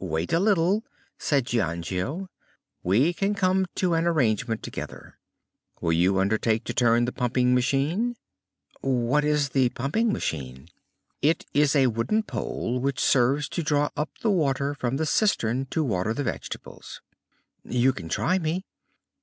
[0.00, 0.86] "Wait a little,"
[1.18, 2.30] said Giangio.
[2.82, 5.18] "We can come to an arrangement together.
[5.82, 8.16] Will you undertake to turn the pumping machine?"
[8.80, 10.70] "What is the pumping machine?"
[11.20, 15.66] "It is a wooden pole which serves to draw up the water from the cistern
[15.66, 17.02] to water the vegetables."
[17.62, 18.64] "You can try me."